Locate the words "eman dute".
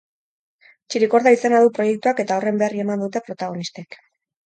2.89-3.25